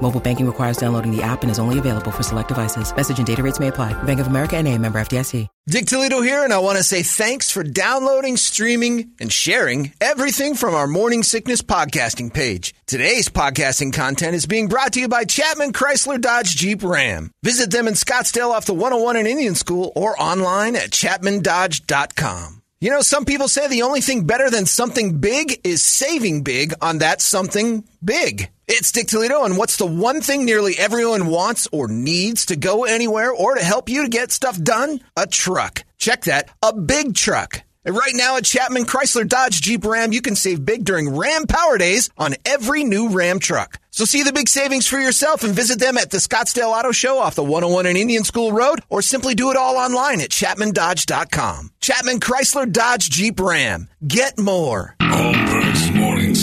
[0.00, 2.94] Mobile banking requires downloading the app and is only available for select devices.
[2.94, 3.92] Message and data rates may apply.
[4.04, 5.46] Bank of America and a member FDIC.
[5.68, 10.54] Dick Toledo here, and I want to say thanks for downloading, streaming, and sharing everything
[10.54, 12.74] from our Morning Sickness podcasting page.
[12.86, 17.30] Today's podcasting content is being brought to you by Chapman Chrysler Dodge Jeep Ram.
[17.42, 22.62] Visit them in Scottsdale off the 101 in Indian School or online at chapmandodge.com.
[22.80, 26.72] You know, some people say the only thing better than something big is saving big
[26.80, 28.48] on that something big.
[28.70, 32.84] It's Dick Toledo, and what's the one thing nearly everyone wants or needs to go
[32.84, 35.00] anywhere or to help you to get stuff done?
[35.16, 35.84] A truck.
[35.96, 37.62] Check that, a big truck.
[37.86, 41.46] And right now at Chapman Chrysler Dodge Jeep Ram, you can save big during Ram
[41.46, 43.78] Power Days on every new Ram truck.
[43.90, 47.18] So see the big savings for yourself and visit them at the Scottsdale Auto Show
[47.18, 51.70] off the 101 and Indian School Road, or simply do it all online at chapmandodge.com.
[51.80, 53.88] Chapman Chrysler Dodge Jeep Ram.
[54.06, 54.94] Get more.
[55.00, 56.34] Holmberg's morning.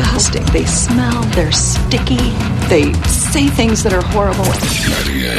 [0.00, 0.44] Disgusting.
[0.46, 2.16] They smell, they're sticky,
[2.68, 4.44] they say things that are horrible.
[4.44, 5.38] 98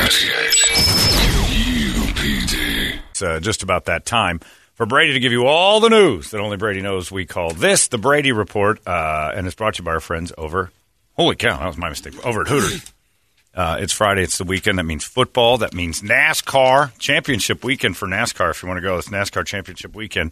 [2.14, 3.00] UPD.
[3.12, 4.40] It's uh, just about that time
[4.74, 7.12] for Brady to give you all the news that only Brady knows.
[7.12, 10.32] We call this the Brady Report, uh, and it's brought to you by our friends
[10.38, 10.72] over.
[11.16, 12.24] Holy cow, that was my mistake.
[12.26, 12.94] Over at Hooters.
[13.54, 14.24] Uh, it's Friday.
[14.24, 14.80] It's the weekend.
[14.80, 15.58] That means football.
[15.58, 18.52] That means NASCAR championship weekend for NASCAR.
[18.52, 20.32] If you want to go, it's NASCAR championship weekend,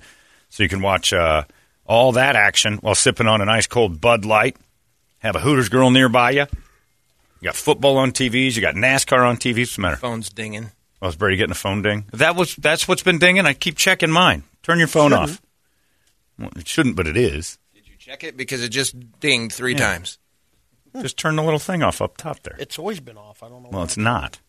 [0.49, 1.43] so you can watch uh,
[1.89, 4.55] all that action while sipping on an ice cold Bud Light.
[5.17, 6.45] Have a Hooters girl nearby you.
[7.41, 8.55] You got football on TVs.
[8.55, 9.57] You got NASCAR on TVs.
[9.57, 9.95] What's the matter?
[9.97, 10.71] Phone's dinging.
[11.01, 12.05] Oh, is Brady getting a phone ding?
[12.13, 13.45] That was that's what's been dinging.
[13.45, 14.43] I keep checking mine.
[14.63, 15.41] Turn your phone off.
[16.37, 17.57] Well, it shouldn't, but it is.
[17.73, 18.37] Did you check it?
[18.37, 20.19] Because it just dinged three times.
[21.01, 22.55] Just turn the little thing off up top there.
[22.59, 23.43] It's always been off.
[23.43, 23.69] I don't know.
[23.69, 23.85] Well, why.
[23.85, 24.39] it's not.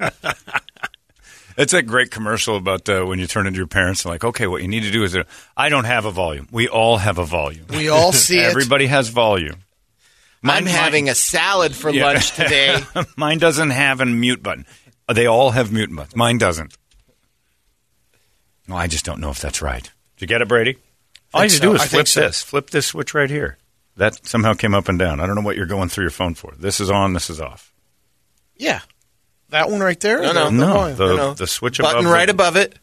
[1.58, 4.46] it's a great commercial about uh, when you turn into your parents and like, okay,
[4.46, 5.24] what you need to do is, uh,
[5.56, 6.48] I don't have a volume.
[6.50, 7.66] We all have a volume.
[7.68, 8.44] We all see it.
[8.44, 9.56] Everybody has volume.
[10.44, 12.78] I'm having a salad for lunch today.
[13.16, 14.64] mine doesn't have a mute button.
[15.08, 16.14] Uh, They all have mute buttons.
[16.16, 16.74] Mine doesn't.
[18.68, 19.82] Well, I just don't know if that's right.
[19.82, 20.76] Did you get it, Brady?
[21.34, 22.20] All you have to do is I flip so.
[22.20, 22.42] this.
[22.42, 23.58] Flip this switch right here.
[23.96, 25.18] That somehow came up and down.
[25.20, 26.52] I don't know what you're going through your phone for.
[26.56, 27.14] This is on.
[27.14, 27.72] This is off.
[28.56, 28.80] yeah,
[29.50, 30.20] that one right there.
[30.22, 30.44] No, no.
[30.46, 31.34] the- No, the, No, no.
[31.34, 32.74] the switch Button above right the- above it.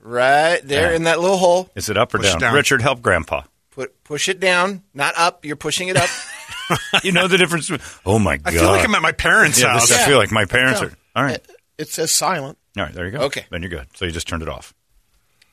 [0.00, 0.96] Right there Yeah.
[0.96, 1.68] in that little hole.
[1.74, 2.38] Is it up or down?
[2.38, 2.54] down.
[2.54, 3.42] Richard, help Grandpa.
[3.72, 5.44] Put push it down, not up.
[5.44, 6.08] You're pushing it up.
[7.04, 7.70] you know the difference.
[8.06, 8.54] Oh my god!
[8.54, 9.88] I feel like I'm at my parents' yeah, house.
[9.88, 10.92] this, I feel like my parents are.
[11.14, 12.58] All right, It, it says silent.
[12.76, 12.92] all right.
[12.94, 13.18] There you go.
[13.22, 13.44] Okay.
[13.50, 13.86] then you're good.
[13.94, 14.72] So you just turned it off.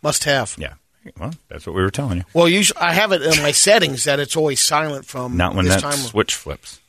[0.02, 0.56] Must have.
[0.58, 0.74] Yeah.
[1.20, 2.24] Well, that's what we were telling you.
[2.34, 5.66] Well, usually I have it in my settings that it's always silent from Not when
[5.66, 6.80] this that time, switch flips.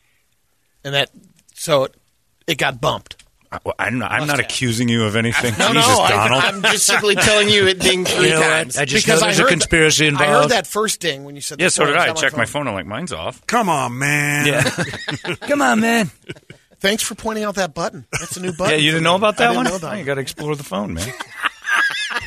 [0.85, 1.11] and that
[1.55, 1.95] so it,
[2.47, 3.23] it got bumped.
[3.53, 4.47] I, well, I'm not, I'm not have.
[4.47, 5.53] accusing you of anything.
[5.59, 6.43] No, Jesus, no, I- Donald.
[6.45, 8.77] I'm just simply telling you it dinged three times.
[8.77, 9.53] because I heard
[10.17, 11.61] I heard that first ding when you said.
[11.61, 12.11] yeah, the so did I.
[12.11, 12.67] I checked my phone.
[12.69, 13.47] I'm like, mine's off.
[13.47, 14.65] Come on, man.
[15.43, 16.11] Come on, man.
[16.81, 18.07] Thanks for pointing out that button.
[18.13, 18.73] That's a new button.
[18.73, 19.65] Yeah, you didn't know about I that didn't one?
[19.67, 21.09] Know that Oh, you got to explore the phone, man.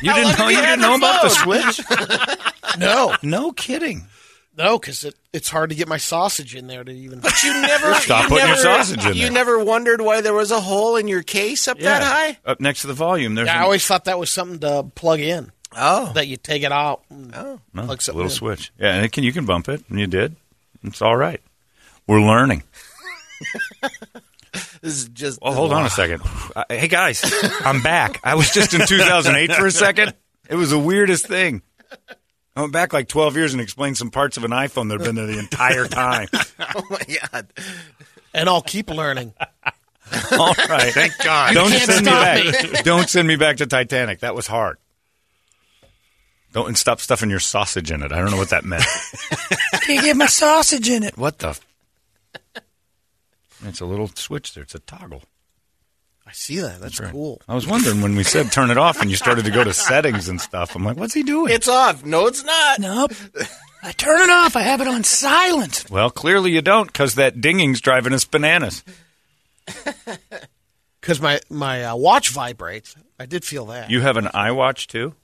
[0.02, 0.48] You didn't know.
[0.48, 1.80] You didn't know about the switch?
[2.78, 4.06] No, No kidding.
[4.56, 7.20] No, because it, it's hard to get my sausage in there to even.
[7.20, 9.30] But you never Stop you putting your never- sausage in You there.
[9.32, 12.38] never wondered why there was a hole in your case up that high.
[12.44, 15.20] Up next to the volume, there's Yeah, I always thought that was something to plug
[15.20, 15.52] in.
[15.76, 17.04] Oh, That you take it out.
[17.10, 17.60] And Oh.
[17.72, 18.30] no, plug it's a little in.
[18.30, 18.72] switch.
[18.78, 20.34] Yeah, and it can, you can bump it, and you did.
[20.82, 21.40] It's all right.
[22.08, 22.64] We're learning.
[24.82, 25.38] this is just.
[25.42, 26.22] Oh, hold on a second.
[26.68, 27.22] Hey, guys,
[27.64, 28.20] I'm back.
[28.24, 30.14] I was just in 2008 for a second.
[30.48, 31.62] It was the weirdest thing.
[32.56, 35.04] I went back like 12 years and explained some parts of an iPhone that have
[35.06, 36.28] been there the entire time.
[36.74, 37.00] Oh my
[37.32, 37.46] god!
[38.34, 39.32] And I'll keep learning.
[40.32, 40.92] All right.
[40.92, 41.54] Thank God.
[41.54, 42.84] Don't can't send me stop back.
[42.84, 44.20] Don't send me back to Titanic.
[44.20, 44.76] That was hard.
[46.52, 48.12] Don't and stop stuffing your sausage in it.
[48.12, 48.84] I don't know what that meant.
[49.82, 51.16] Can't get my sausage in it.
[51.16, 51.48] What the?
[51.50, 51.60] f-
[53.64, 54.64] It's a little switch there.
[54.64, 55.22] It's a toggle.
[56.26, 56.80] I see that.
[56.80, 57.10] That's Right.
[57.10, 57.40] cool.
[57.48, 59.72] I was wondering when we said turn it off and you started to go to
[59.74, 60.76] settings and stuff.
[60.76, 61.52] I'm like, what's he doing?
[61.52, 62.04] It's off.
[62.04, 62.78] No, it's not.
[62.78, 63.12] Nope.
[63.82, 64.54] I turn it off.
[64.56, 65.86] I have it on silent.
[65.90, 68.84] Well, clearly you don't because that dinging's driving us bananas.
[71.00, 72.94] Because my my uh, watch vibrates.
[73.18, 73.90] I did feel that.
[73.90, 75.14] You have an iWatch too?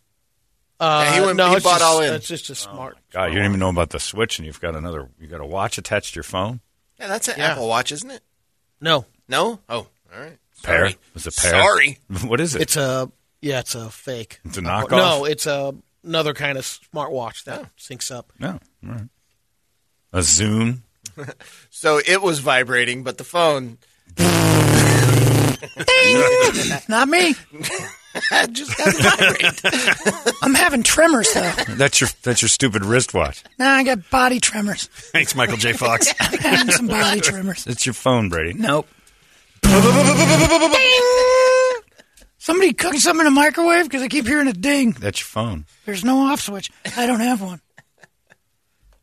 [0.80, 2.14] uh, Yeah, he went- no, he it's bought just, all in.
[2.14, 2.96] It's just a smart.
[3.12, 5.10] God, you didn't even know about the switch, and you've got another.
[5.20, 6.60] You got a watch attached to your phone.
[6.98, 7.52] Yeah, that's an Yeah.
[7.52, 8.22] Apple Watch, isn't it?
[8.80, 9.60] No, No.
[9.68, 10.38] Oh, all right.
[10.62, 10.90] Pear?
[10.90, 10.96] Sorry.
[11.14, 11.50] Was it pear?
[11.50, 11.98] Sorry.
[12.28, 12.62] What is it?
[12.62, 13.10] It's a
[13.40, 14.40] yeah, it's a fake.
[14.44, 14.90] It's a knockoff?
[14.90, 17.66] No, it's a another kind of smartwatch that oh.
[17.78, 18.32] syncs up.
[18.38, 18.58] no.
[18.86, 19.08] All right.
[20.12, 20.82] A Zoom.
[21.70, 23.78] So it was vibrating, but the phone
[26.88, 27.34] Not me.
[28.52, 30.34] just got vibrate.
[30.42, 31.52] I'm having tremors though.
[31.74, 33.42] That's your that's your stupid wristwatch.
[33.58, 34.86] Nah, I got body tremors.
[34.86, 35.72] Thanks, Michael J.
[35.72, 36.12] Fox.
[36.20, 37.66] I'm having some body tremors.
[37.66, 38.54] It's your phone, Brady.
[38.54, 38.88] Nope.
[42.38, 44.92] Somebody cooking something in a microwave because I keep hearing a ding.
[44.92, 45.66] That's your phone.
[45.84, 46.70] There's no off switch.
[46.96, 47.60] I don't have one.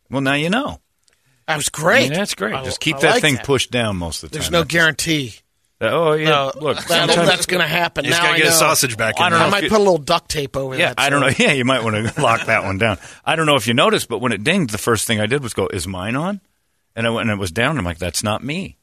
[0.10, 0.80] Well, now you know.
[1.48, 2.10] That was I great.
[2.10, 2.54] mean, that's great.
[2.54, 3.46] I- Just keep I that like thing that.
[3.46, 4.40] pushed down most of the time.
[4.40, 4.52] There's time.
[4.54, 5.34] no That's- guarantee.
[5.82, 6.30] Uh, oh yeah.
[6.30, 8.06] No, Look, that, sometimes- that's going to happen.
[8.06, 9.48] You just now gotta I get a sausage back I in don't there.
[9.48, 9.52] I know.
[9.52, 11.00] might if put a little duct tape over Yeah, that.
[11.00, 11.28] I don't know.
[11.38, 12.98] Yeah, you might want to lock that one down.
[13.26, 15.44] I don't know if you noticed, but when it dinged, the first thing I did
[15.44, 16.40] was go, "Is mine on?"
[16.96, 17.78] And I went and it was down.
[17.78, 18.78] I'm like, "That's not me."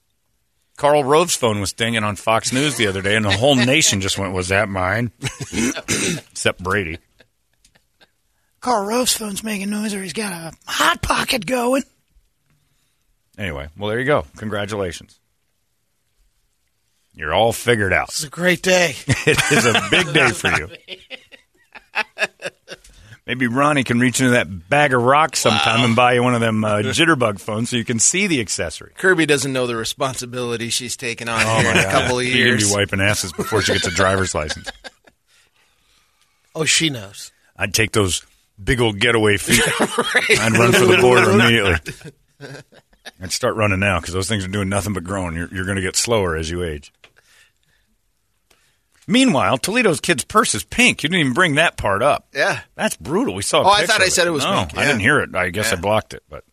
[0.80, 4.00] Karl Rove's phone was dinging on Fox News the other day, and the whole nation
[4.00, 6.96] just went, "Was that mine?" Except Brady.
[8.60, 11.82] Karl Rove's phone's making noise or he's got a hot pocket going.
[13.36, 14.24] Anyway, well, there you go.
[14.38, 15.20] Congratulations.
[17.12, 18.08] You're all figured out.
[18.08, 18.94] It's a great day.
[19.26, 20.70] It is a big day for you.
[23.30, 26.40] Maybe Ronnie can reach into that bag of rocks sometime and buy you one of
[26.40, 28.90] them uh, jitterbug phones so you can see the accessory.
[28.96, 32.62] Kirby doesn't know the responsibility she's taken on Oh here in a couple of years.
[32.62, 34.68] She's gonna be wiping asses before she gets a driver's license.
[36.56, 37.30] Oh, she knows.
[37.56, 38.26] I'd take those
[38.62, 39.62] big old getaway feet.
[40.40, 41.76] I'd run for the border immediately.
[43.22, 45.36] I'd start running now because those things are doing nothing but growing.
[45.36, 46.92] You're, you're going to get slower as you age.
[49.06, 51.02] Meanwhile, Toledo's kid's purse is pink.
[51.02, 52.28] You didn't even bring that part up.
[52.34, 53.34] Yeah, That's brutal.
[53.34, 53.62] We saw.
[53.62, 54.78] a Oh, I thought I said it was no, pink.
[54.78, 55.34] I didn't hear it.
[55.34, 56.22] I guess I blocked it.
[56.28, 56.44] But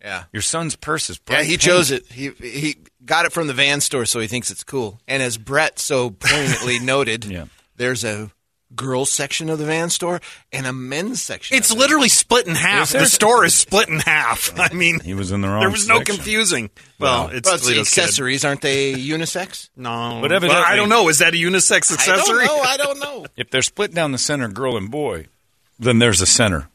[0.00, 1.42] yeah, your son's purse is yeah.
[1.42, 1.60] He pink.
[1.60, 2.06] chose it.
[2.10, 5.00] He he got it from the van store, so he thinks it's cool.
[5.06, 7.44] And as Brett so poignantly noted, Yeah.
[7.76, 8.30] there's a
[8.76, 10.20] girls section of the van store
[10.52, 11.56] and a men's section.
[11.56, 12.88] It's of the- literally split in half.
[12.94, 13.00] Is?
[13.00, 14.52] The store is split in half.
[14.58, 15.60] I mean, He was in the wrong.
[15.60, 16.70] there was no confusing.
[16.98, 18.00] Well, Well, it's Well, it's the Toledo's kid.
[18.02, 19.70] accessories, aren't they unisex?
[19.76, 21.08] No, But Well, I don't know.
[21.08, 22.44] Is that a unisex accessory?
[22.44, 22.62] I don't know.
[22.62, 23.26] I don't know.
[23.36, 25.26] If they're split down the center, girl and boy,
[25.78, 26.68] then there's a center,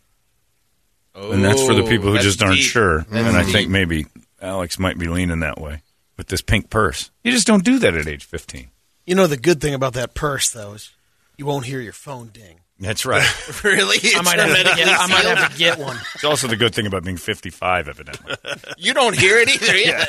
[1.14, 2.66] and that's for the people who Oh, that's just aren't deep.
[2.66, 3.00] sure.
[3.10, 4.06] That's and I think maybe
[4.42, 5.82] Alex might be leaning that way
[6.18, 7.12] with this pink purse.
[7.24, 8.70] You just don't do that at age 15.
[9.06, 10.92] You know the good thing about that purse though is
[11.38, 12.60] you won't hear your phone ding.
[12.80, 13.24] That's right.
[13.64, 13.98] really?
[14.16, 15.98] I might have to get, I might have to get one.
[16.16, 18.36] it's also the good thing about being 55, evidently.
[18.78, 19.78] You don't hear it either.
[19.78, 20.06] Yeah.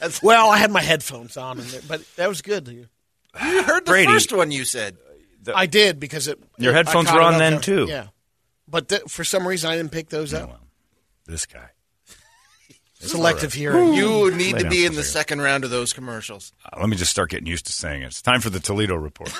[0.00, 2.68] That's, Well, I had my headphones on, and but that was good.
[2.68, 2.86] you
[3.34, 4.12] heard the Brady.
[4.12, 4.96] first one you said.
[5.54, 6.38] I did because it.
[6.58, 7.60] Your I headphones were on then, there.
[7.60, 7.86] too.
[7.88, 8.08] Yeah,
[8.68, 10.60] but th- for some reason I didn't pick those up.
[11.26, 11.70] This guy.
[13.08, 13.94] Selective hearing.
[13.94, 15.38] You need Lay to be in the second.
[15.38, 16.52] second round of those commercials.
[16.64, 18.06] Uh, let me just start getting used to saying it.
[18.06, 19.32] It's time for the Toledo report.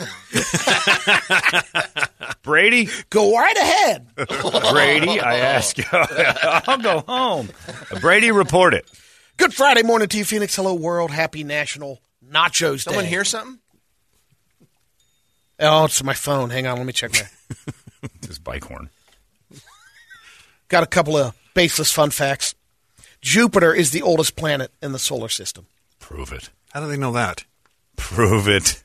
[2.43, 4.09] Brady, Go right ahead.
[4.73, 5.85] Brady, I ask you.
[5.93, 7.51] I'll go home.
[8.01, 8.91] Brady, report it.
[9.37, 10.57] Good Friday morning to you, Phoenix.
[10.57, 11.11] Hello, world.
[11.13, 12.79] Happy National Nachos day.
[12.79, 13.11] Someone Day.
[13.11, 13.59] hear something?
[15.61, 16.51] Oh, it's my phone.
[16.51, 17.59] Hang on, let me check my.
[18.23, 18.91] This bike horn.
[20.69, 22.55] Got a couple of baseless fun facts.
[23.23, 25.67] Jupiter is the oldest planet in the solar system.
[26.01, 26.51] Prove it.
[26.73, 27.45] How do they know that?
[27.97, 28.83] Prove it.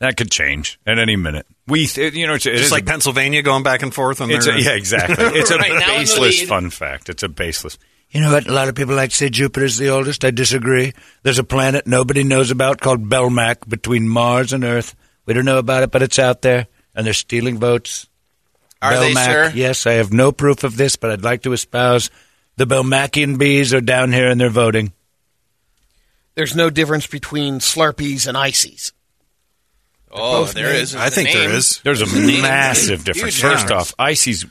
[0.00, 1.46] That could change at any minute.
[1.66, 4.30] We, th- you know, it's, it Just like a, Pennsylvania going back and forth on
[4.30, 5.24] it's their a, yeah, exactly.
[5.38, 7.08] It's a Right now baseless fun fact.
[7.08, 7.78] It's a baseless.
[8.10, 8.46] You know what?
[8.46, 10.24] A lot of people like to say Jupiter's the oldest.
[10.24, 10.92] I disagree.
[11.22, 14.94] There's a planet nobody knows about called Belmac between Mars and Earth.
[15.26, 18.06] We don't know about it, but it's out there, and they're stealing votes.
[18.82, 19.52] Are they, Belmac, sir?
[19.54, 22.10] Yes, I have no proof of this, but I'd like to espouse
[22.56, 24.92] the Belmacian bees are down here and they're voting.
[26.34, 28.92] There's no difference between Slurpees and Icees.
[30.10, 30.94] Oh, both there named- is.
[30.96, 31.56] I think there Name.
[31.56, 31.80] is.
[31.84, 33.34] There's a massive difference.
[33.36, 33.90] Huge First difference.
[33.90, 34.44] off, Icee's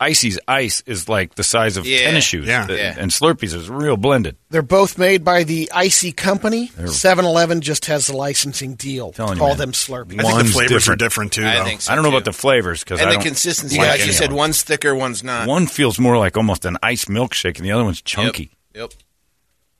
[0.00, 1.98] Icee's ice is like the size of Yeah.
[2.06, 2.66] tennis shoes, Yeah.
[2.66, 2.94] The- Yeah.
[2.98, 4.36] and Slurpees is real blended.
[4.50, 6.70] They're both made by the Icee Company.
[6.86, 9.12] 7-Eleven just has the licensing deal.
[9.12, 9.58] Telling you, Call man.
[9.58, 10.14] them Slurpees.
[10.20, 11.02] I think One's the flavors different.
[11.02, 11.46] are different too.
[11.46, 11.92] I think so.
[11.92, 12.16] I don't know too.
[12.16, 13.78] about the flavors because and I the don't consistency.
[13.78, 15.46] like Like you said, of one's thicker, one's not.
[15.48, 18.50] One feels more like almost an ice milkshake, and the other one's chunky.
[18.74, 18.92] Yep.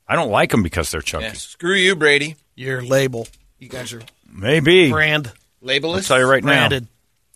[0.07, 1.27] I don't like them because they're chunky.
[1.27, 1.33] Yeah.
[1.33, 2.35] Screw you, Brady.
[2.55, 3.27] Your label.
[3.59, 4.89] You guys are Maybe.
[4.89, 5.31] brand
[5.61, 6.07] I'll Labelist.
[6.07, 6.83] tell you right branded.
[6.83, 6.89] now.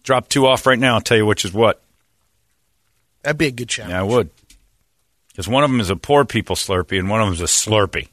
[0.03, 0.95] Drop two off right now.
[0.95, 1.81] I'll tell you which is what.
[3.23, 3.91] That'd be a good challenge.
[3.91, 4.29] Yeah, I would.
[5.29, 7.45] Because one of them is a poor people Slurpee, and one of them is a
[7.45, 8.09] Slurpee.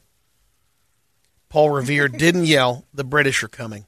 [1.48, 3.86] Paul Revere didn't yell, the British are coming.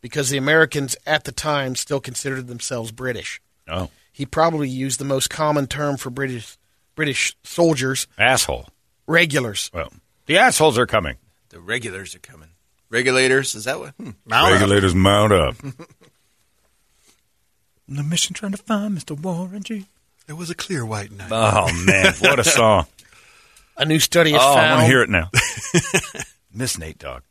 [0.00, 3.40] Because the Americans at the time still considered themselves British.
[3.68, 6.58] Oh, He probably used the most common term for British
[6.94, 8.68] British soldiers, asshole.
[9.06, 9.70] regulars.
[9.72, 9.92] Well,
[10.26, 11.16] the assholes are coming.
[11.48, 12.50] The regulars are coming.
[12.90, 13.94] Regulators, is that what?
[13.94, 14.10] Hmm.
[14.26, 14.60] Mount up.
[14.60, 15.56] Regulators mount up.
[17.88, 19.18] the mission trying to find Mr.
[19.18, 19.86] Warren G.
[20.28, 21.28] It was a clear white night.
[21.30, 22.86] Oh man, what a song!
[23.76, 25.30] A new study has Oh, I want to hear it now.
[26.54, 27.22] Miss Nate Dogg.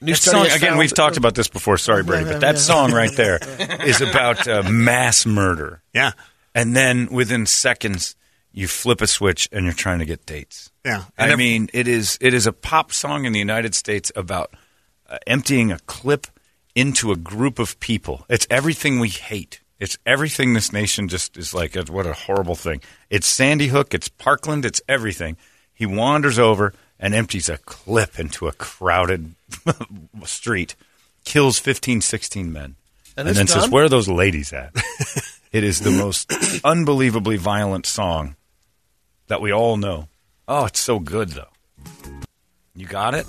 [0.00, 1.78] New That song, again, found- we've talked about this before.
[1.78, 3.38] Sorry, Brady, but that song right there
[3.86, 5.82] is about uh, mass murder.
[5.94, 6.12] Yeah.
[6.52, 8.16] And then within seconds,
[8.52, 10.72] you flip a switch and you're trying to get dates.
[10.84, 11.04] Yeah.
[11.16, 14.52] I And mean, it is it is a pop song in the United States about
[15.08, 16.26] uh, emptying a clip
[16.74, 18.26] into a group of people.
[18.28, 19.60] It's everything we hate.
[19.80, 21.74] It's everything this nation just is like.
[21.74, 22.80] What a horrible thing!
[23.10, 23.92] It's Sandy Hook.
[23.92, 24.64] It's Parkland.
[24.64, 25.36] It's everything.
[25.72, 29.34] He wanders over and empties a clip into a crowded
[30.24, 30.76] street,
[31.24, 32.76] kills 15, 16 men,
[33.16, 34.72] And and, then says, "Where are those ladies at?"
[35.52, 36.32] it is the most
[36.64, 38.36] unbelievably violent song
[39.26, 40.08] that we all know.
[40.46, 42.23] Oh, it's so good though.
[42.76, 43.24] You got it?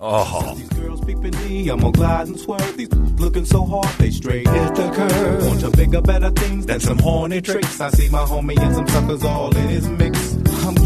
[0.00, 2.76] Oh, These girls peeping me, I'm gonna glide and swerve.
[2.76, 5.46] These looking so hard, they straight hit the curve.
[5.46, 7.80] Want to bigger, better things than some horny tricks.
[7.80, 10.27] I see my homie and some suckers all in his mix.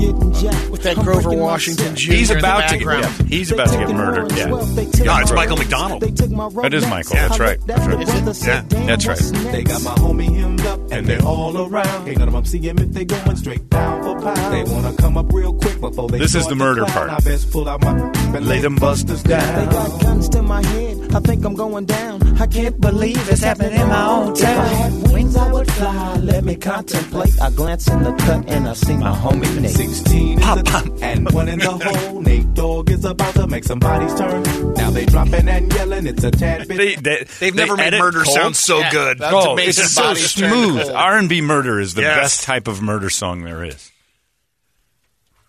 [0.03, 1.95] I'm getting jacked With that Grover Washington.
[1.95, 2.13] Jr.
[2.13, 2.87] he's about to get.
[2.87, 3.05] background.
[3.21, 4.33] Yeah, he's about to get murdered.
[4.33, 6.03] Yeah, No, it's Michael McDonald.
[6.03, 7.15] That is Michael.
[7.15, 7.59] That's right.
[7.67, 8.29] That's right.
[8.29, 8.47] Is it?
[8.47, 9.19] Yeah, that's right.
[9.53, 12.09] They got my homie hemmed up and they're all around.
[12.09, 14.55] Ain't none of them see him if they going straight down for pound.
[14.55, 17.11] They wanna come up real quick before they This is the murder part.
[17.11, 19.67] I best pull out my and Lay them busters down.
[19.67, 21.15] They got guns to my head.
[21.15, 22.41] I think I'm going down.
[22.41, 25.12] I can't believe it's happening in my own town.
[25.43, 26.17] If I had wings, I would fly.
[26.17, 27.41] Let me contemplate.
[27.41, 29.71] I glance in the cut and I see my homie Nate.
[29.71, 32.21] 16 is the and one in the hole.
[32.23, 34.43] Nate Dogg is about to make some bodies turn.
[34.75, 36.07] Now they dropping and yelling.
[36.07, 36.77] It's a tad bit.
[36.77, 38.37] They, they, They've they never made murder cold.
[38.37, 39.19] sound so Yeah, good.
[39.19, 40.83] that's Oh, it's so smooth.
[40.83, 40.93] cold.
[40.95, 42.17] R and B murder is the Yes.
[42.17, 43.92] best type of murder song there is.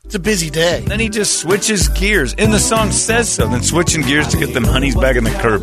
[0.06, 0.82] It's a busy day.
[0.86, 3.48] Then he just switches gears, and the song says so.
[3.48, 5.62] Then switching gears to get them honeys back in the curb.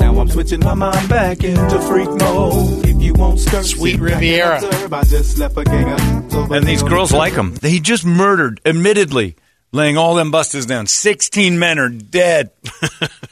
[0.00, 2.86] Now I'm switching my mind back into freak mode.
[2.86, 4.56] If you won't skirt, Sweet and Riviera.
[4.64, 4.92] observe.
[4.94, 7.56] I just left a gang of over And these girls like him.
[7.60, 9.36] He just murdered, admittedly,
[9.70, 10.86] laying all them busters down.
[10.86, 12.52] Sixteen men are dead.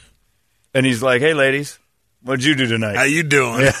[0.75, 1.79] and he's like, "Hey, ladies,
[2.21, 3.71] what'd you do tonight?" How you doing?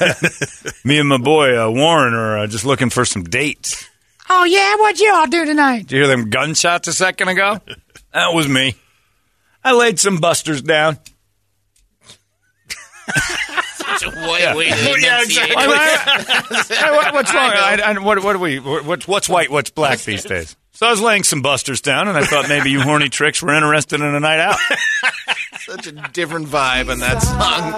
[0.83, 3.87] Me and my boy uh, Warren are uh, just looking for some dates.
[4.29, 5.87] Oh yeah, what'd you all do tonight?
[5.87, 7.59] Did you hear them gunshots a second ago?
[8.13, 8.75] that was me.
[9.63, 10.97] I laid some busters down.
[14.01, 15.55] Wait, wait, yeah, exactly.
[17.11, 17.51] What's wrong?
[17.53, 18.59] I, I, what, what are we?
[18.59, 19.49] What's, what's white?
[19.49, 20.55] What's black these days?
[20.71, 23.53] So I was laying some busters down, and I thought maybe you horny tricks were
[23.53, 24.57] interested in a night out.
[25.59, 27.73] Such a different vibe in that song.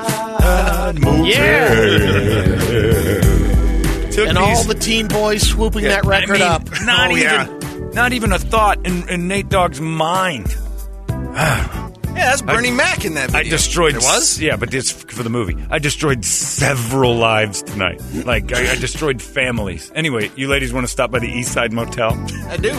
[4.12, 6.64] Took And all the teen boys swooping that I record mean, up.
[6.84, 7.90] Not Oh, even, yeah.
[7.94, 10.54] not even a thought in, in Nate Dogg's mind.
[12.16, 13.96] Yeah, that's Bernie Mac in that I destroyed.
[13.96, 14.40] It was?
[14.40, 15.56] yeah, but it's for the movie.
[15.70, 18.02] I destroyed several lives tonight.
[18.26, 19.92] Like I, I destroyed families.
[19.96, 22.14] Anyway, you ladies want to stop by the East Side Motel?
[22.48, 22.72] I do.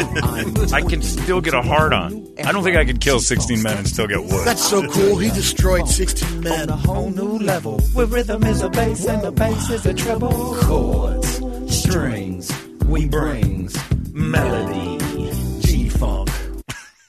[0.73, 2.27] I can still get a hard on.
[2.45, 4.47] I don't think I could kill 16 men and still get wood.
[4.47, 5.19] That's so cool.
[5.19, 6.63] He destroyed 16 men.
[6.63, 9.95] On a whole new level where rhythm is a bass and the bass is a
[9.95, 10.57] treble.
[10.63, 12.51] Chords, strings,
[12.87, 13.77] we brings
[14.13, 15.02] melody, G funk.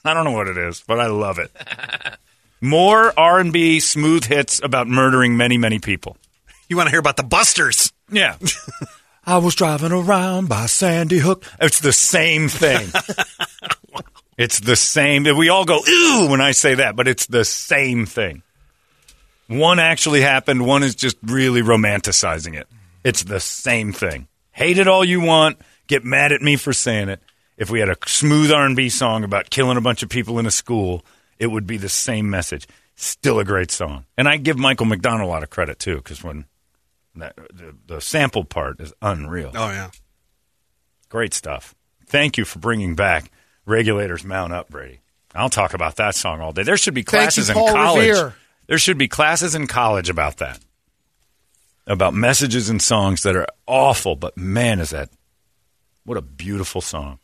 [0.04, 1.50] I don't know what it is, but I love it.
[2.60, 6.16] More R&B smooth hits about murdering many, many people.
[6.68, 7.92] You want to hear about the Busters?
[8.10, 8.36] Yeah.
[9.26, 11.44] I was driving around by Sandy Hook.
[11.60, 12.88] It's the same thing.
[14.38, 15.24] it's the same.
[15.24, 18.42] We all go, ooh, when I say that, but it's the same thing.
[19.46, 22.66] One actually happened, one is just really romanticizing it.
[23.02, 24.26] It's the same thing.
[24.52, 27.20] Hate it all you want, get mad at me for saying it.
[27.56, 30.50] If we had a smooth R&B song about killing a bunch of people in a
[30.50, 31.04] school,
[31.38, 32.66] it would be the same message.
[32.96, 34.06] Still a great song.
[34.16, 36.46] And I give Michael McDonald a lot of credit too cuz when
[37.16, 39.52] that, the, the sample part is unreal.
[39.54, 39.90] Oh yeah.
[41.08, 41.74] Great stuff.
[42.06, 43.30] Thank you for bringing back
[43.66, 45.00] Regulators Mount Up, Brady.
[45.34, 46.62] I'll talk about that song all day.
[46.62, 48.08] There should be classes you, in college.
[48.08, 48.34] Revere.
[48.66, 50.60] There should be classes in college about that.
[51.86, 55.10] About messages and songs that are awful, but man, is that
[56.04, 57.18] what a beautiful song.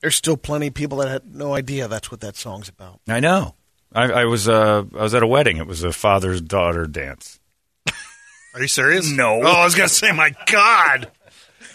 [0.00, 3.00] There's still plenty of people that had no idea that's what that song's about.
[3.08, 3.54] I know.
[3.92, 5.56] I, I was uh, I was at a wedding.
[5.58, 7.38] It was a father's daughter dance.
[8.54, 9.10] Are you serious?
[9.10, 9.40] No.
[9.42, 11.10] Oh, I was gonna say, my God.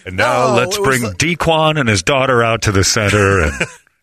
[0.05, 2.83] And now No, let's it was bring the- Dequan and his daughter out to the
[2.83, 3.53] center, and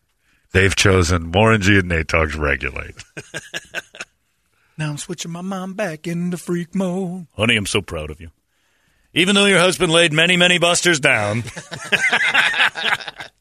[0.52, 2.94] they've chosen Warren G and Nate Dogg's Regulate.
[4.78, 7.26] now I'm switching my mind back into freak mode.
[7.36, 8.30] Honey, I'm so proud of you.
[9.14, 11.42] Even though your husband laid many, many busters down,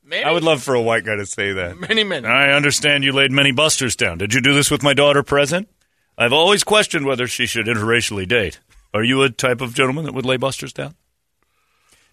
[0.03, 0.23] Maybe.
[0.25, 1.79] I would love for a white guy to say that.
[1.79, 2.27] Many many.
[2.27, 4.17] I understand you laid many busters down.
[4.17, 5.69] Did you do this with my daughter present?
[6.17, 8.59] I've always questioned whether she should interracially date.
[8.93, 10.95] Are you a type of gentleman that would lay busters down?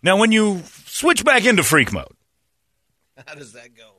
[0.03, 2.15] Now, when you switch back into freak mode,
[3.27, 3.95] How does that go?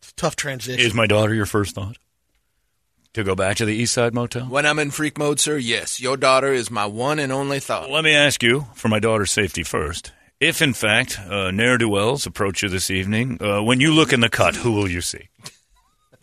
[0.00, 0.86] It's a tough transition.
[0.86, 1.98] is my daughter your first thought?
[3.18, 4.44] To go back to the East Side Motel?
[4.44, 7.90] When I'm in freak mode, sir, yes, your daughter is my one and only thought.
[7.90, 11.88] Let me ask you, for my daughter's safety first, if in fact uh, ne'er do
[11.88, 15.00] wells approach you this evening, uh, when you look in the cut, who will you
[15.00, 15.30] see?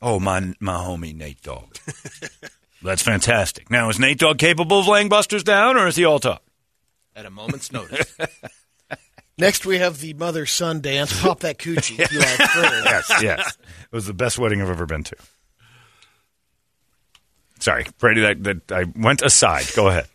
[0.01, 1.75] Oh, my my homie Nate Dogg.
[2.81, 3.69] That's fantastic.
[3.69, 6.43] Now, is Nate Dogg capable of laying busters down, or is he all talk?
[7.13, 8.15] At a moment's notice.
[9.37, 11.21] Next, we have the mother son dance.
[11.21, 12.09] Pop that coochie.
[12.09, 12.39] You like.
[12.85, 13.57] Yes, yes.
[13.91, 15.15] It was the best wedding I've ever been to.
[17.65, 18.21] Sorry, Brady.
[18.21, 19.65] That, that I went aside.
[19.75, 20.05] Go ahead.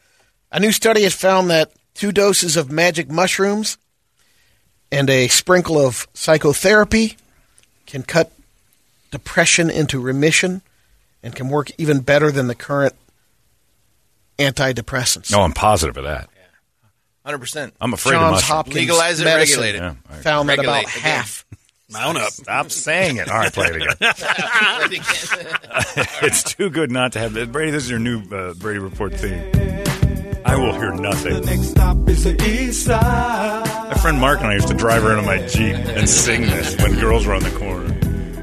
[0.53, 3.77] A new study has found that two doses of magic mushrooms
[4.93, 7.17] and a sprinkle of psychotherapy
[7.87, 8.31] can cut
[9.11, 10.63] depression into remission
[11.25, 12.95] and can work even better than the current
[14.39, 15.33] antidepressants.
[15.33, 16.31] No, I'm positive of that.
[17.27, 17.73] 100%.
[17.81, 18.43] I'm afraid Johns of mushrooms.
[18.49, 19.79] Hopkins Legalize it, medicine regulate it.
[19.79, 20.23] Yeah, all right.
[20.23, 21.03] found that about again.
[21.03, 21.45] half.
[21.93, 22.33] Mount up.
[22.33, 23.29] Stop saying it.
[23.29, 23.97] All right, play it again.
[26.23, 27.51] it's too good not to have it.
[27.51, 29.43] Brady, this is your new uh, Brady Report theme.
[30.45, 31.45] I will hear nothing.
[31.45, 33.89] Next stop is the east side.
[33.89, 36.81] My friend Mark and I used to drive around in my Jeep and sing this
[36.81, 37.97] when girls were on the corner.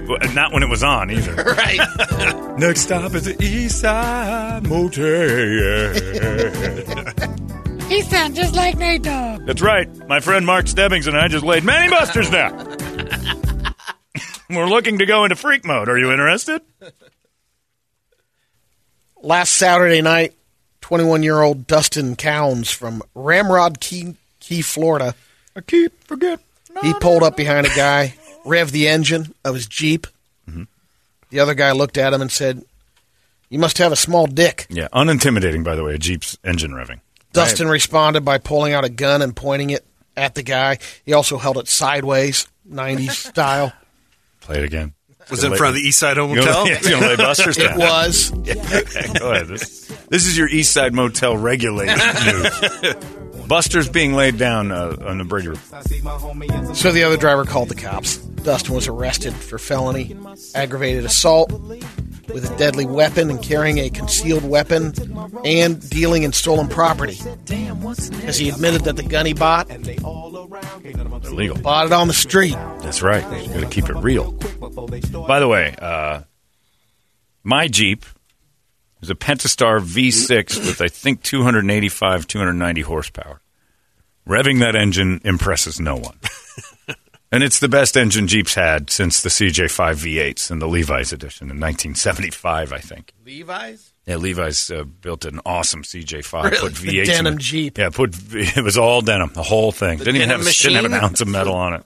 [0.08, 1.34] Well, Not when it was on either.
[1.36, 2.58] right.
[2.60, 5.94] Next stop is the East Side Motel.
[7.90, 9.46] He sounds just like Nate Dogg.
[9.46, 9.90] That's right.
[10.08, 12.77] My friend Mark Stebbings and I just laid many busters down.
[14.50, 15.90] We're looking to go into freak mode.
[15.90, 16.62] Are you interested?
[19.22, 20.34] Last Saturday night,
[20.82, 25.16] 21 year old Dustin Counds from Ramrod Key, Key, Florida,
[25.56, 26.40] I keep forget.
[26.82, 28.14] he pulled up behind a guy,
[28.46, 30.08] revved the engine of his Jeep.
[30.50, 30.64] Mm-hmm.
[31.30, 32.64] The other guy looked at him and said,
[33.50, 34.68] You must have a small dick.
[34.70, 37.02] Yeah, unintimidating, by the way, a Jeep's engine revving.
[37.34, 40.78] Dustin responded by pulling out a gun and pointing it at the guy.
[41.06, 43.74] He also held it sideways, 90s style.
[44.48, 44.94] Play it again.
[45.30, 46.68] Was it in front of the East Side You gonna, Hotel?
[46.70, 47.80] yeah, you gonna lay busters It down?
[47.80, 48.32] was.
[48.48, 49.48] Okay, go ahead.
[49.48, 52.96] This, this is your East Side Motel regulated news.
[53.46, 55.74] Busters being laid down uh, on the Brady Report.
[55.74, 58.18] I see my homie is So the other driver called the cops.
[58.18, 60.16] Dustin was arrested for felony
[60.56, 61.52] aggravated assault
[62.28, 64.94] with a deadly weapon and carrying a concealed weapon
[65.46, 67.18] and dealing in stolen property.
[68.26, 70.86] As he admitted that the gun he bought, they all around.
[70.86, 71.58] Ain't none of 'em Illegal.
[71.58, 72.54] bought it on the street.
[72.82, 73.24] That's right.
[73.46, 74.32] You got to keep it real.
[74.34, 75.28] before they start.
[75.28, 76.22] By the way, uh,
[77.44, 78.06] my Jeep
[79.02, 83.42] is a Pentastar V6 with I think 285, 290 horsepower.
[84.28, 86.18] Revving that engine impresses no one.
[87.32, 91.46] and it's the best engine Jeep's had since the CJ5 V8s and the Levi's edition
[91.46, 93.14] in 1975, I think.
[93.26, 93.94] Levi's?
[94.06, 96.44] Yeah, Levi's uh, built an awesome CJ5.
[96.44, 96.58] Really?
[96.58, 97.40] Put The V8s in denim it.
[97.40, 97.78] Jeep.
[97.78, 100.00] Yeah, put it was all denim, the whole thing.
[100.00, 101.84] The didn't even have didn't have an ounce of metal on it.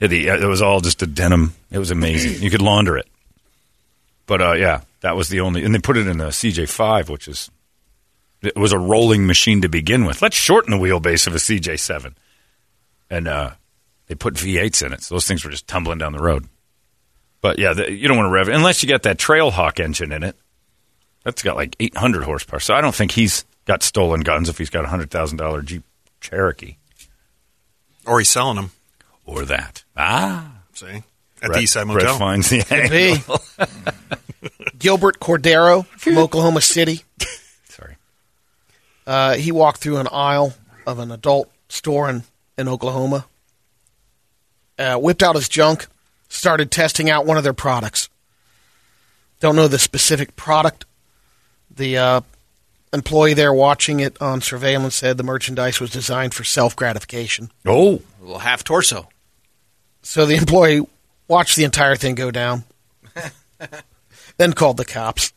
[0.00, 1.54] It, it was all just a denim.
[1.70, 2.42] It was amazing.
[2.42, 3.06] You could launder it.
[4.26, 7.28] But uh, yeah, that was the only, and they put it in the CJ5, which
[7.28, 7.50] is
[8.42, 10.20] it was a rolling machine to begin with.
[10.20, 12.14] Let's shorten the wheelbase of a CJ7,
[13.10, 13.50] and uh,
[14.06, 16.46] they put V8s in it, so those things were just tumbling down the road.
[17.40, 20.22] But yeah, the, you don't want to rev unless you got that Trailhawk engine in
[20.22, 20.36] it.
[21.24, 22.60] That's got like 800 horsepower.
[22.60, 25.62] So I don't think he's got stolen guns if he's got a hundred thousand dollar
[25.62, 25.82] Jeep
[26.20, 26.76] Cherokee
[28.06, 28.70] Or he's selling them.
[29.24, 29.84] or that.
[29.96, 30.86] Ah, See?
[30.86, 31.02] At
[31.40, 33.40] Brett- the East Side Brett finds the Could angle.
[34.78, 37.02] Gilbert Cordero from Oklahoma City.
[37.68, 37.96] Sorry.
[39.06, 40.54] Uh, he walked through an aisle
[40.86, 42.22] of an adult store in,
[42.58, 43.26] in Oklahoma,
[44.78, 45.86] uh, whipped out his junk,
[46.28, 48.08] started testing out one of their products.
[49.40, 50.84] Don't know the specific product.
[51.70, 52.20] The uh,
[52.92, 57.50] employee there watching it on surveillance said the merchandise was designed for self gratification.
[57.66, 59.08] Oh, A little half torso.
[60.02, 60.86] So the employee
[61.28, 62.64] watched the entire thing go down,
[64.36, 65.32] then called the cops.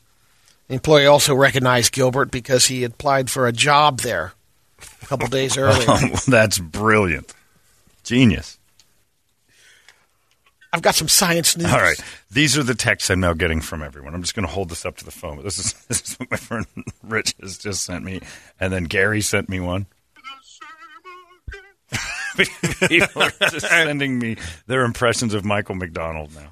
[0.67, 4.33] The employee also recognized Gilbert because he had applied for a job there
[5.01, 5.85] a couple days earlier.
[6.27, 7.33] that's brilliant.
[8.03, 8.56] Genius.
[10.77, 11.73] I've got some science news.
[11.73, 11.99] All right.
[12.29, 14.13] These are the texts I'm now getting from everyone.
[14.13, 15.43] I'm just going to hold this up to the phone.
[15.43, 16.67] This is, this is what my friend
[17.03, 18.21] Rich has just sent me.
[18.59, 19.87] And then Gary sent me one.
[22.87, 24.37] People are just sending me
[24.67, 26.51] their impressions of Michael McDonald now.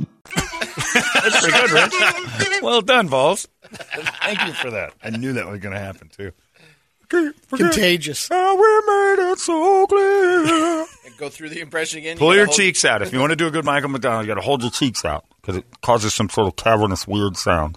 [0.00, 2.62] That's pretty good, Rich.
[2.62, 3.46] well done, Balls.
[4.22, 4.92] Thank you for that.
[5.02, 6.32] I knew that was going to happen, too.
[7.08, 8.30] Contagious.
[8.30, 10.86] we made it so clear.
[11.04, 12.16] And Go through the impression again.
[12.16, 13.02] Pull You your gotta hold- cheeks out.
[13.02, 15.04] If you want to do a good Michael McDonald, you got to hold your cheeks
[15.04, 17.76] out because it causes some sort of cavernous, weird sound.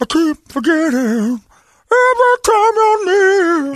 [0.00, 1.40] I keep forgetting
[1.90, 3.74] every time you're near.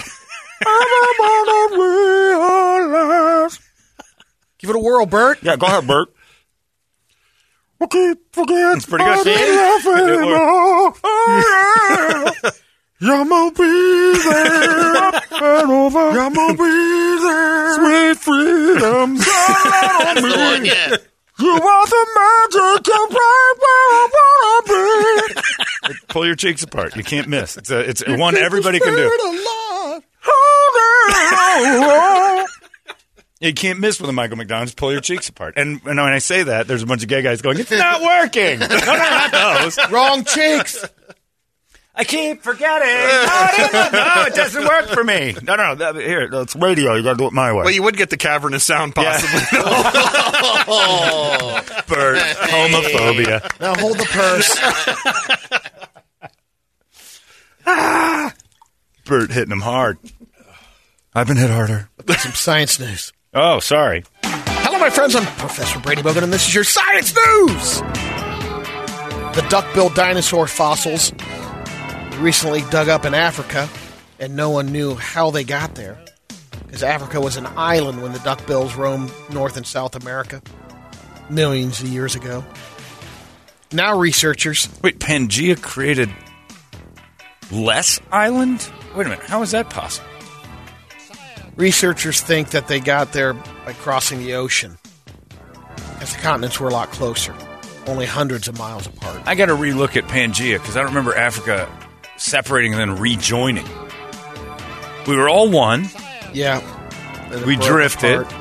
[0.64, 3.58] Everybody realize.
[4.58, 5.38] Give it a whirl, Bert.
[5.42, 6.08] Yeah, go ahead, Bert.
[7.90, 8.76] Keep forgetting.
[8.76, 9.24] It's pretty Oh,
[12.42, 12.52] good.
[13.00, 14.20] You're my baby
[14.98, 16.12] up and over.
[16.12, 16.70] My baby.
[17.74, 20.16] Sweet freedom's all on
[20.62, 20.70] me.
[21.40, 25.34] You are the magic and right where I wanna
[25.88, 25.96] be.
[26.08, 26.94] Pull your cheeks apart.
[26.94, 27.56] You can't miss.
[27.56, 29.10] It's a, it's one everybody can do.
[33.42, 34.76] You can't miss with a Michael McDonald.
[34.76, 35.54] Pull your cheeks apart.
[35.56, 38.00] And, and when I say that, there's a bunch of gay guys going, "It's not
[38.00, 39.90] working." no, no, not those.
[39.90, 40.84] Wrong cheeks.
[41.94, 42.86] I keep forgetting.
[42.88, 45.34] No, no, no, it doesn't work for me.
[45.42, 46.94] No, no, that, here, it's radio.
[46.94, 47.64] You got to do it my way.
[47.64, 49.40] Well, you would get the cavernous sound possibly.
[50.64, 53.60] Oh, Bert, homophobia.
[53.60, 54.56] Now hold the purse.
[57.66, 58.32] ah,
[59.04, 59.98] Bert hitting him hard.
[61.14, 61.90] I've been hit harder.
[62.18, 63.12] Some science news.
[63.34, 64.04] Oh, sorry.
[64.22, 65.16] Hello, my friends.
[65.16, 67.80] I'm Professor Brady Bogan, and this is your science news.
[69.34, 71.14] The duck-billed dinosaur fossils
[72.18, 73.70] recently dug up in Africa,
[74.18, 75.98] and no one knew how they got there,
[76.66, 80.42] because Africa was an island when the duckbills roamed North and South America
[81.30, 82.44] millions of years ago.
[83.72, 86.10] Now, researchers Wait, Pangea created
[87.50, 88.70] less island?
[88.94, 89.24] Wait a minute.
[89.24, 90.11] How is that possible?
[91.56, 94.78] Researchers think that they got there by crossing the ocean,
[96.00, 97.34] as the continents were a lot closer,
[97.86, 99.22] only hundreds of miles apart.
[99.26, 101.68] I got to relook at Pangea because I don't remember Africa
[102.16, 103.66] separating and then rejoining.
[105.06, 105.86] We were all one.
[106.32, 106.60] Yeah,
[107.44, 108.20] We drifted.
[108.20, 108.34] apart.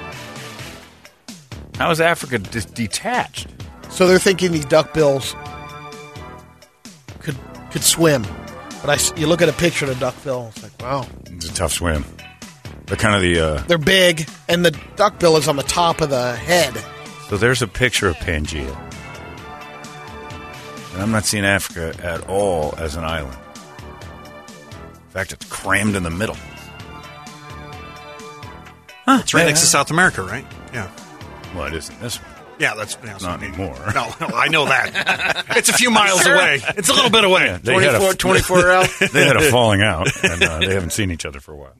[1.78, 3.48] How is Africa dis- detached?
[3.90, 5.34] So they're thinking these duckbills
[7.20, 7.36] could
[7.72, 8.22] could swim,
[8.84, 11.54] but I you look at a picture of the duckbill, it's like wow, It's a
[11.54, 12.06] tough swim.
[12.92, 13.40] They're kind of the.
[13.40, 16.76] Uh, they're big, and the duckbill is on the top of the head.
[17.30, 18.78] so there's a picture of Pangea.
[20.92, 23.38] And I'm not seeing Africa at all as an island.
[24.94, 26.36] In fact, it's crammed in the middle.
[29.08, 30.46] It's right next to South America, right?
[30.74, 30.92] Yeah.
[31.56, 32.30] Well, it isn't this one.
[32.60, 33.78] Yeah, that's yeah, so- Not anymore.
[33.96, 35.46] No, no, I know that.
[35.52, 36.60] it's a few miles away.
[36.76, 37.58] It's a little bit away.
[37.64, 38.90] They had a, 24 out.
[39.14, 41.76] they had a falling out, and uh, they haven't seen each other for a while.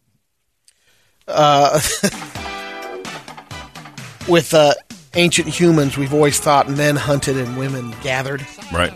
[4.30, 4.74] With uh,
[5.16, 8.94] ancient humans, we've always thought men hunted and women gathered, Right.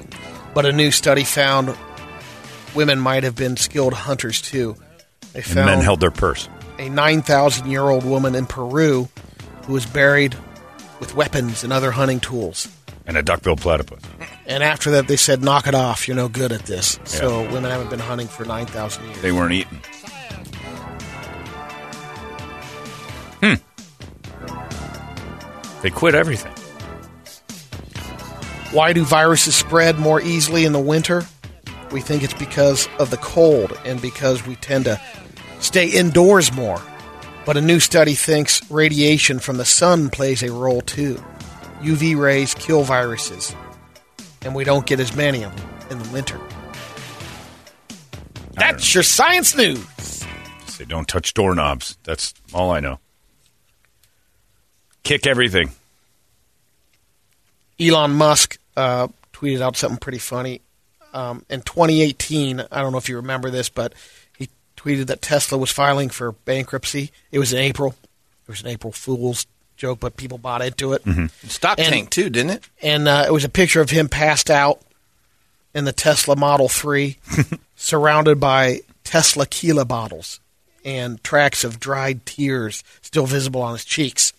[0.53, 1.75] but a new study found
[2.75, 4.75] women might have been skilled hunters too.
[5.33, 6.47] They And found men held their purse.
[6.77, 9.09] a 9,000 year old woman in Peru
[9.63, 10.35] who was buried
[10.99, 12.67] with weapons and other hunting tools.
[13.07, 14.01] And a duck-billed platypus.
[14.47, 16.07] And after that, they said, knock it off.
[16.07, 16.99] You're no good at this.
[17.03, 19.21] So women haven't been hunting for 9,000 years.
[19.21, 19.79] They weren't eaten.
[23.41, 23.55] Hmm.
[25.81, 26.53] They quit everything.
[28.71, 31.23] Why do viruses spread more easily in the winter?
[31.91, 34.99] We think it's because of the cold and because we tend to
[35.59, 36.81] stay indoors more.
[37.45, 41.23] But a new study thinks radiation from the sun plays a role too.
[41.81, 43.55] UV rays kill viruses,
[44.41, 46.39] and we don't get as many of them in the winter.
[48.53, 50.25] That's your science news.
[50.65, 51.97] Say don't touch doorknobs.
[52.03, 52.99] That's all I know.
[55.05, 55.71] Kick everything.
[57.79, 60.61] Elon Musk uh, tweeted out something pretty funny.
[61.13, 63.93] Um, in 2018, I don't know if you remember this, but
[64.37, 67.11] he tweeted that Tesla was filing for bankruptcy.
[67.31, 67.95] It was in April.
[68.47, 69.45] It was an April Fool's
[69.77, 71.03] joke, but people bought into it.
[71.47, 72.63] Stock And- tank too, didn't it?
[72.81, 74.81] And uh, it was a picture of him passed out
[75.73, 77.17] in the Tesla Model 3,
[77.75, 80.39] surrounded by Teslaquila bottles
[80.83, 84.33] and tracks of dried tears still visible on his cheeks.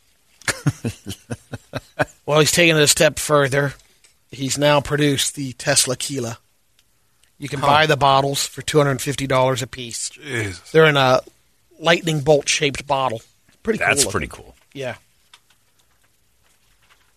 [2.26, 3.74] well, he's taken it a step further.
[4.30, 6.36] he's now produced the Teslaquila.
[7.38, 7.66] You can Huh.
[7.66, 10.08] buy the bottles for two hundred and fifty dollars a piece.
[10.10, 10.70] Jesus.
[10.70, 11.20] They're in a
[11.78, 13.20] lightning bolt shaped bottle.
[13.62, 13.78] Pretty.
[13.78, 14.10] That's looking.
[14.12, 14.54] pretty cool.
[14.72, 14.96] Yeah.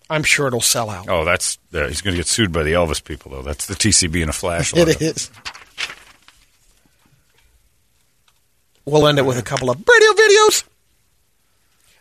[0.10, 1.08] I'm sure it'll sell out.
[1.08, 3.44] Oh, that's uh, he's going to get sued by the Elvis people though.
[3.44, 4.74] That's the TCB in a flash.
[4.76, 4.90] logo.
[4.92, 5.30] It is.
[8.86, 10.64] We'll end it with a couple of radio videos.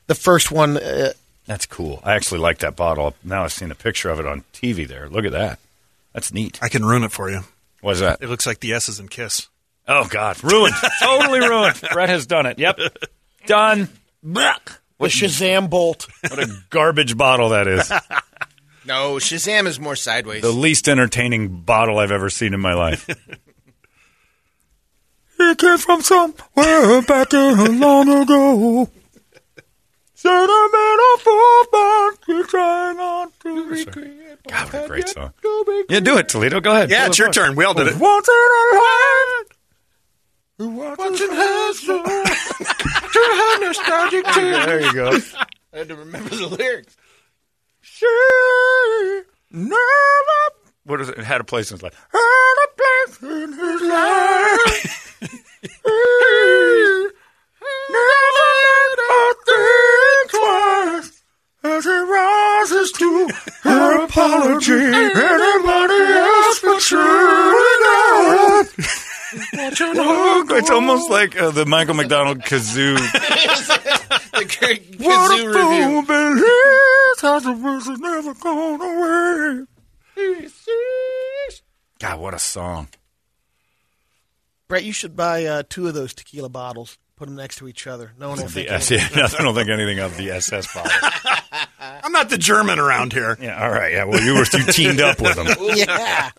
[0.09, 1.13] The first one, uh,
[1.47, 2.01] That's cool.
[2.03, 3.15] I actually like that bottle.
[3.23, 4.89] Now I've seen a picture of it on TV.
[4.89, 5.59] There, look at that.
[6.13, 6.59] That's neat.
[6.61, 7.43] I can ruin it for you.
[7.81, 8.21] What's that?
[8.21, 9.49] It looks like the S's in Kiss.
[9.87, 10.75] Oh God, ruined.
[11.03, 11.81] totally ruined.
[11.93, 12.59] Brett has done it.
[12.59, 12.79] Yep,
[13.47, 13.89] done.
[14.23, 16.09] the Shazam Bolt.
[16.29, 17.91] What a garbage bottle that is.
[18.85, 20.41] No, Shazam is more sideways.
[20.41, 23.07] The least entertaining bottle I've ever seen in my life.
[25.39, 28.89] it came from somewhere back in long ago.
[32.49, 34.39] Trying on to recreate.
[34.49, 35.33] God, what a great song.
[35.89, 36.61] Yeah, do it, Toledo.
[36.61, 36.91] Go ahead.
[36.91, 37.55] Yeah, Pull it's your turn.
[37.57, 37.97] We all did it.
[37.97, 39.47] Once in a life.
[40.61, 41.29] Watching
[43.61, 45.19] nostalgic There you go.
[45.73, 46.97] I had to remember the lyrics.
[47.81, 48.07] She
[49.53, 49.77] never.
[50.85, 51.19] What is it?
[51.19, 51.95] It had a place in his life.
[52.11, 55.05] Had a place in his life.
[64.49, 64.73] Apology.
[64.73, 68.75] Anybody else but true enough.
[69.31, 72.97] It's almost like uh, the Michael McDonald kazoo.
[74.33, 76.07] the great What kazoo a fool review.
[76.07, 79.67] believes has a verse never gone away.
[82.01, 82.89] God, what a song!
[84.69, 86.99] Brett, you should buy uh, two of those tequila bottles.
[87.19, 88.13] Put them next to each other.
[88.19, 88.71] No one will think.
[88.71, 89.19] S- anything.
[89.19, 90.93] yeah, I don't think anything of the SS bottle.
[91.81, 93.37] I'm not the German around here.
[93.41, 93.93] Yeah, all right.
[93.93, 95.49] Yeah, well, you were you teamed up with them.
[95.75, 96.31] yeah.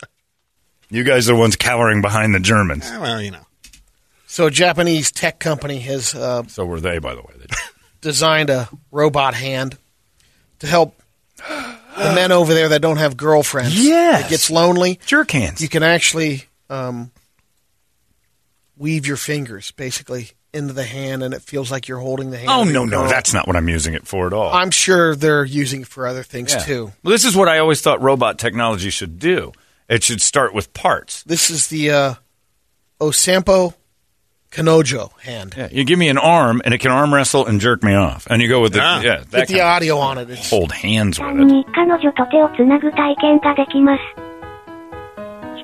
[0.90, 2.90] You guys are the ones cowering behind the Germans.
[2.90, 3.46] Eh, Well, you know.
[4.26, 7.34] So, a Japanese tech company has uh, So were they, by the way.
[7.38, 7.46] They-
[8.02, 9.78] designed a robot hand
[10.60, 10.96] to help
[11.38, 13.78] the men over there that don't have girlfriends.
[13.86, 14.28] Yes.
[14.28, 14.98] It gets lonely.
[15.06, 15.62] Jerk hands.
[15.62, 17.12] You can actually um,
[18.80, 22.50] weave your fingers basically into the hand, and it feels like you're holding the hand.
[22.50, 24.52] Oh no, no, that's not what I'm using it for at all.
[24.52, 26.60] I'm sure they're using it for other things Yeah.
[26.64, 26.92] too.
[27.04, 29.52] Well, this is what I always thought robot technology should do.
[29.88, 31.22] It should start with parts.
[31.24, 32.14] This is the uh,
[33.00, 33.76] Osampo
[34.52, 35.54] Kanojo hand.
[35.56, 38.26] Yeah, you give me an arm, and it can arm wrestle and jerk me off,
[38.30, 39.02] and you go with the Ah.
[39.02, 39.20] yeah.
[39.20, 40.30] With That the audio on it.
[40.32, 41.66] It's, hold hands with it.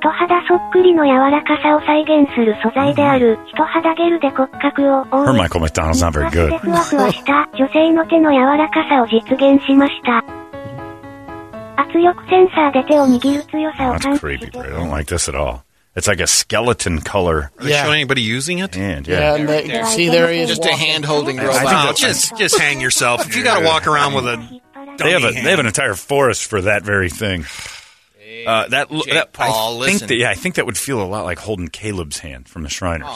[0.05, 6.57] 人肌そっくりの柔らかさを再現する素材である人肌ゲルで骨格を覆 Her う Michael McDonald's not very good.
[6.59, 10.23] ふわふわした女性の手の柔らかさを実現しました。
[11.81, 14.75] 圧力センサーで手を握る強さを That's 感知 creepy, して Brett.
[14.75, 15.61] I don't like this at all.
[15.95, 17.85] It's like a skeleton color Are they Yeah.
[17.85, 18.75] showing anybody using it?
[18.75, 19.07] hand.
[19.07, 19.35] yeah, Yeah.
[19.39, 20.49] and they, see there he is.
[20.49, 20.85] Just a walking.
[20.87, 21.59] hand holding I robot.
[21.61, 23.25] think Wow, that- just just hang yourself.
[23.25, 24.37] If you got to walk around with a
[24.97, 27.45] They have a they have an entire forest for that very thing.
[28.45, 30.07] Uh, that, Jake that Paul, I think listen.
[30.09, 32.69] that, yeah, I think that would feel a lot like holding Caleb's hand from the
[32.69, 33.07] Shriners.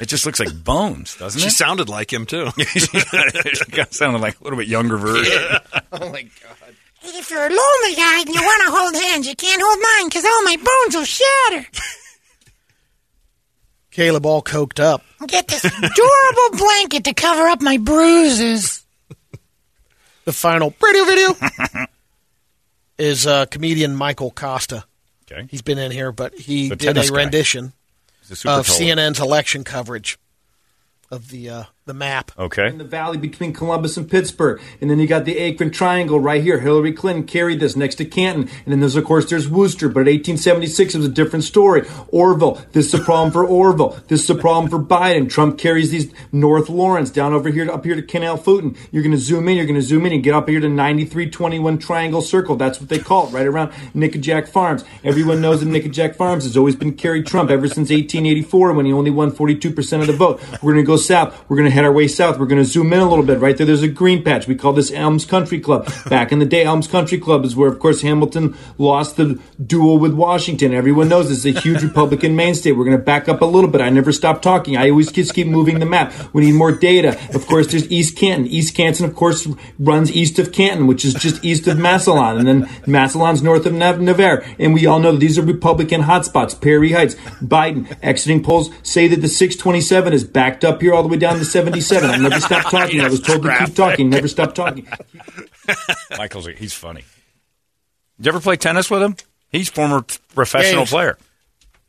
[0.00, 1.42] it just looks like bones, doesn't it?
[1.42, 1.52] She it?
[1.52, 2.50] sounded like him too.
[2.58, 5.40] she kind of sounded like a little bit younger version.
[5.92, 6.74] Oh my god.
[7.04, 10.08] If you're a lonely guy and you want to hold hands, you can't hold mine
[10.08, 11.66] because all my bones will shatter.
[13.90, 15.02] Caleb all coked up.
[15.26, 18.84] Get this adorable blanket to cover up my bruises.
[20.24, 21.34] The final radio video
[23.02, 24.84] is uh, comedian Michael Costa.
[25.30, 25.48] Okay.
[25.50, 27.72] He's been in here, but he The did a rendition
[28.44, 30.18] of CNN's election coverage
[31.10, 32.32] of the uh, the map.
[32.38, 32.68] Okay.
[32.68, 34.60] in the valley between Columbus and Pittsburgh.
[34.80, 36.58] And then you got the Akron Triangle right here.
[36.58, 38.48] Hillary Clinton carried this next to Canton.
[38.64, 39.88] And then there's, of course, there's Wooster.
[39.88, 41.86] But in 1876, it was a different story.
[42.08, 42.62] Orville.
[42.72, 44.00] This is a problem for Orville.
[44.08, 45.28] This is a problem for Biden.
[45.28, 48.76] Trump carries these North Lawrence down over here, up here to Canal Fulton.
[48.90, 49.56] You're going to zoom in.
[49.56, 52.56] You're going to zoom in and get up here to 9321 Triangle Circle.
[52.56, 54.84] That's what they call it, right around Nickajack Farms.
[55.04, 58.92] Everyone knows that Nickajack Farms has always been carried Trump ever since 1884 when he
[58.92, 60.40] only won 42% of the vote.
[60.62, 61.38] We're going to go south.
[61.48, 62.38] We're going to head our way south.
[62.38, 63.38] We're going to zoom in a little bit.
[63.38, 64.46] Right there, there's a green patch.
[64.46, 65.90] We call this Elms Country Club.
[66.08, 69.98] Back in the day, Elms Country Club is where, of course, Hamilton lost the duel
[69.98, 70.74] with Washington.
[70.74, 72.72] Everyone knows this is a huge Republican mainstay.
[72.72, 73.80] We're going to back up a little bit.
[73.80, 74.76] I never stop talking.
[74.76, 76.12] I always just keep moving the map.
[76.32, 77.18] We need more data.
[77.34, 78.46] Of course, there's East Canton.
[78.46, 79.46] East Canton, of course,
[79.78, 82.38] runs east of Canton, which is just east of Massillon.
[82.38, 84.44] And then Massillon's north of Nav- Navarre.
[84.58, 86.60] And we all know that these are Republican hotspots.
[86.60, 91.08] Perry Heights, Biden, exiting polls say that the 627 is backed up here all the
[91.08, 92.10] way down to 77.
[92.10, 93.00] I never stopped talking.
[93.00, 94.10] I was told to keep talking.
[94.10, 94.86] Never stop talking.
[96.18, 97.04] Michael's he's funny.
[98.18, 99.16] Did you ever play tennis with him?
[99.50, 101.18] He's former professional Yeah, player.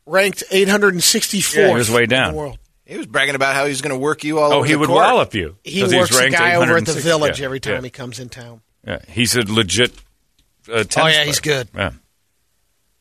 [0.06, 1.60] Ranked 864.
[1.62, 2.34] Yeah, he was way in the down.
[2.34, 2.58] world.
[2.84, 4.76] He was bragging about how he was going to work you all Oh, over he
[4.76, 4.98] would court.
[5.00, 5.56] wallop you.
[5.64, 7.80] He works a ranked guy over at the village Yeah, every time yeah.
[7.82, 8.60] he comes in town.
[8.86, 9.92] Yeah, he's a legit
[10.70, 11.68] uh, Oh, yeah, he's good.
[11.74, 11.92] Yeah.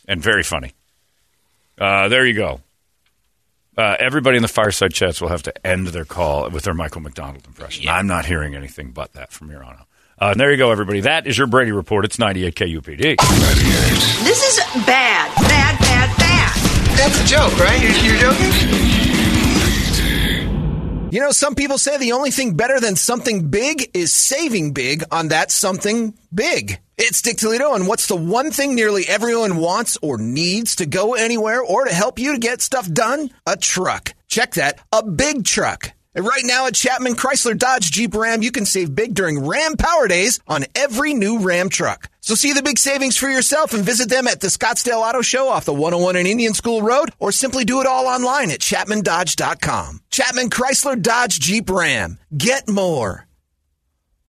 [0.07, 0.71] And very funny.
[1.77, 2.61] Uh, there you go.
[3.77, 7.01] Uh, everybody in the fireside chats will have to end their call with their Michael
[7.01, 7.87] McDonald impression.
[7.89, 9.87] I'm not hearing anything but that from here on out.
[10.21, 11.01] Uh, and there you go, everybody.
[11.01, 12.05] That is your Brady Report.
[12.05, 13.17] It's 98 KUPD.
[14.23, 16.97] This is bad, bad, bad, bad.
[16.97, 17.81] That's a joke, right?
[17.81, 19.02] You're, you're joking?
[21.13, 25.03] You know, some people say the only thing better than something big is saving big
[25.11, 26.79] on that something big.
[26.97, 31.13] It's Dick Toledo, and what's the one thing nearly everyone wants or needs to go
[31.13, 33.29] anywhere or to help you to get stuff done?
[33.45, 34.15] A truck.
[34.27, 35.91] Check that, a big truck.
[36.15, 39.75] And right now at Chapman Chrysler Dodge Jeep Ram, you can save big during Ram
[39.75, 42.09] Power Days on every new Ram truck.
[42.21, 45.49] So see the big savings for yourself and visit them at the Scottsdale Auto Show
[45.49, 50.01] off the 101 and Indian School Road or simply do it all online at chapmandodge.com.
[50.09, 52.19] Chapman Chrysler Dodge Jeep Ram.
[52.35, 53.27] Get more.